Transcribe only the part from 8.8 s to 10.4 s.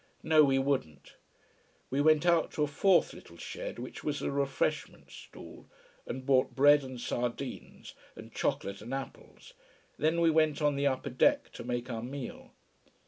and apples. Then we